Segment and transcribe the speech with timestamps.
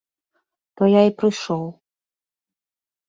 [0.79, 1.61] То я і прыйшоў.